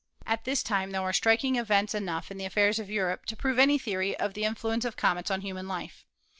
[0.25, 3.59] At this time there were striking events enough in the affairs of Europe to prove
[3.59, 6.05] any theory of the influence of comets on human life.